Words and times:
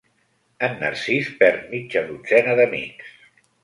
En 0.67 0.73
Narcís 0.79 1.31
perd 1.43 1.69
mitja 1.77 2.05
dotzena 2.11 2.61
d'amics. 2.63 3.19